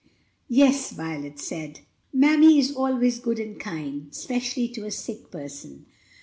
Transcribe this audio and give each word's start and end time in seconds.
"Yes," 0.49 0.89
Violet 0.93 1.37
said, 1.37 1.81
"mammy 2.11 2.57
is 2.57 2.75
always 2.75 3.19
good 3.19 3.37
and 3.37 3.59
kind, 3.59 4.07
especially 4.11 4.67
to 4.69 4.87
a 4.87 4.89
sick 4.89 5.29
person. 5.29 5.85